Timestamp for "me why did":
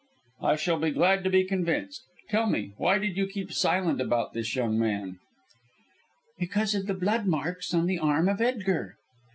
2.49-3.17